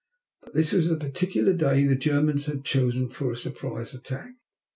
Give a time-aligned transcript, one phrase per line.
[0.41, 4.31] But this was the particular day the Germans had chosen for a surprise attack.